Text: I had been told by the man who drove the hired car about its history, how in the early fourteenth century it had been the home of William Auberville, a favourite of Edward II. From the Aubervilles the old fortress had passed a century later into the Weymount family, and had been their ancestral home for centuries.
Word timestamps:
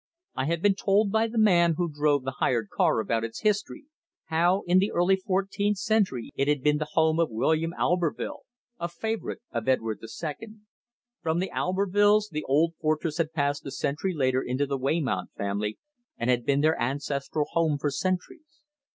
I 0.33 0.45
had 0.45 0.63
been 0.63 0.73
told 0.73 1.11
by 1.11 1.27
the 1.27 1.37
man 1.37 1.75
who 1.77 1.87
drove 1.87 2.23
the 2.23 2.37
hired 2.41 2.69
car 2.71 2.99
about 2.99 3.23
its 3.23 3.41
history, 3.41 3.85
how 4.29 4.63
in 4.65 4.79
the 4.79 4.91
early 4.91 5.15
fourteenth 5.15 5.77
century 5.77 6.31
it 6.33 6.47
had 6.47 6.63
been 6.63 6.79
the 6.79 6.87
home 6.93 7.19
of 7.19 7.29
William 7.29 7.71
Auberville, 7.77 8.39
a 8.79 8.87
favourite 8.89 9.41
of 9.51 9.67
Edward 9.69 9.99
II. 10.01 10.47
From 11.21 11.37
the 11.37 11.51
Aubervilles 11.51 12.29
the 12.31 12.43
old 12.45 12.73
fortress 12.81 13.19
had 13.19 13.31
passed 13.31 13.63
a 13.67 13.71
century 13.71 14.15
later 14.15 14.41
into 14.41 14.65
the 14.65 14.79
Weymount 14.79 15.33
family, 15.37 15.77
and 16.17 16.31
had 16.31 16.47
been 16.47 16.61
their 16.61 16.81
ancestral 16.81 17.45
home 17.51 17.77
for 17.77 17.91
centuries. 17.91 18.63